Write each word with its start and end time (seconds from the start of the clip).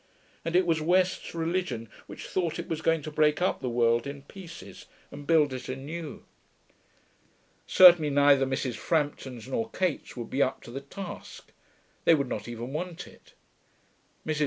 And 0.43 0.55
it 0.55 0.65
was 0.65 0.81
West's 0.81 1.35
religion 1.35 1.87
which 2.07 2.25
thought 2.25 2.57
it 2.57 2.67
was 2.67 2.81
going 2.81 3.03
to 3.03 3.11
break 3.11 3.39
up 3.39 3.61
the 3.61 3.69
world 3.69 4.07
in 4.07 4.23
pieces 4.23 4.87
and 5.11 5.27
build 5.27 5.53
it 5.53 5.69
anew. 5.69 6.25
Certainly 7.67 8.09
neither 8.09 8.47
Mrs. 8.47 8.73
Frampton's 8.77 9.47
nor 9.47 9.69
Kate's 9.69 10.17
would 10.17 10.31
be 10.31 10.41
up 10.41 10.63
to 10.63 10.71
the 10.71 10.81
task; 10.81 11.51
they 12.03 12.15
would 12.15 12.27
not 12.29 12.47
even 12.47 12.73
want 12.73 13.05
it. 13.05 13.35
Mrs. 14.25 14.39